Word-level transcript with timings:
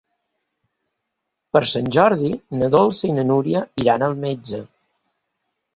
Per 1.57 1.61
Sant 1.73 1.91
Jordi 1.97 2.33
na 2.63 2.73
Dolça 2.79 3.11
i 3.13 3.17
na 3.19 3.27
Núria 3.35 3.63
iran 3.87 4.09
al 4.09 4.21
metge. 4.27 4.67